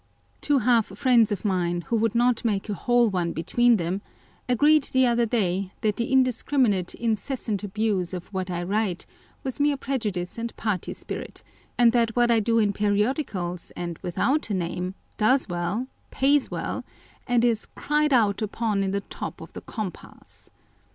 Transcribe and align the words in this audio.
Two 0.41 0.57
half 0.57 0.87
friends 0.87 1.31
of 1.31 1.45
mine, 1.45 1.81
who 1.81 1.95
would 1.95 2.15
not 2.15 2.43
make 2.43 2.67
a 2.67 2.73
whole 2.73 3.11
one 3.11 3.33
between 3.33 3.77
them, 3.77 4.01
agreed 4.49 4.85
the 4.85 5.05
other 5.05 5.27
day 5.27 5.73
that 5.81 5.97
the 5.97 6.11
indiscriminate, 6.11 6.95
incessant 6.95 7.63
abuse 7.63 8.11
of 8.11 8.25
what 8.33 8.49
I 8.49 8.63
write 8.63 9.05
was 9.43 9.59
mere 9.59 9.77
prejudice 9.77 10.39
and 10.39 10.55
party 10.57 10.93
spirit, 10.93 11.43
and 11.77 11.91
that 11.91 12.15
what 12.15 12.31
I 12.31 12.39
do 12.39 12.57
in 12.57 12.73
periodicals 12.73 13.71
and 13.75 13.99
without 14.01 14.49
a 14.49 14.55
name 14.55 14.95
does 15.17 15.47
well, 15.47 15.85
pays 16.09 16.49
well, 16.49 16.83
and 17.27 17.45
is" 17.45 17.67
cried 17.75 18.11
out 18.11 18.41
upon 18.41 18.81
in 18.81 18.89
the 18.89 19.01
top 19.01 19.39
of 19.39 19.53
the 19.53 19.61
compass." 19.61 20.49